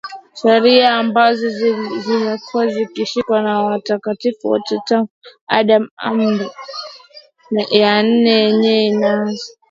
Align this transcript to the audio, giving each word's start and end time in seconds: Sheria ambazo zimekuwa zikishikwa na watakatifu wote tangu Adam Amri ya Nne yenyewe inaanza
Sheria 0.41 0.95
ambazo 0.97 1.49
zimekuwa 1.99 2.67
zikishikwa 2.67 3.41
na 3.41 3.61
watakatifu 3.63 4.47
wote 4.47 4.79
tangu 4.85 5.09
Adam 5.47 5.89
Amri 5.97 6.49
ya 7.71 8.03
Nne 8.03 8.29
yenyewe 8.39 8.85
inaanza 8.85 9.45